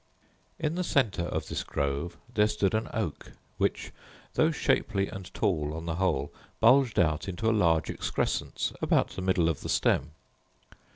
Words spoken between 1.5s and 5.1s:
grove there stood an oak, which, though shapely